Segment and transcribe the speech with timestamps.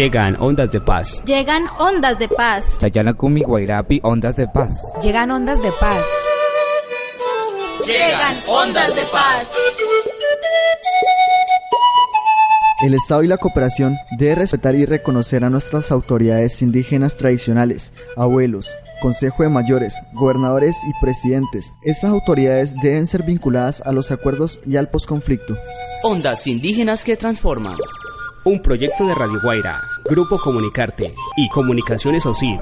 [0.00, 1.22] Llegan ondas de paz.
[1.26, 2.78] Llegan ondas de paz.
[2.78, 4.80] Chayalacumi Guairapi, ondas de paz.
[5.02, 6.02] Llegan ondas de paz.
[7.86, 9.52] Llegan ondas de paz.
[12.82, 18.70] El Estado y la cooperación deben respetar y reconocer a nuestras autoridades indígenas tradicionales, abuelos,
[19.02, 21.74] Consejo de Mayores, gobernadores y presidentes.
[21.82, 25.58] Estas autoridades deben ser vinculadas a los acuerdos y al posconflicto.
[26.02, 27.74] Ondas indígenas que transforman.
[28.42, 29.78] Un proyecto de Radio Guaira,
[30.10, 32.58] Grupo Comunicarte y Comunicaciones OSID